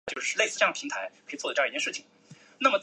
[0.01, 0.01] 近年以庵野秀明左右手的身份参与写实作品。